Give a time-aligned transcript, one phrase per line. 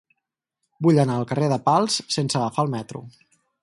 [0.85, 3.09] Vull anar al carrer de Pals sense agafar el metro.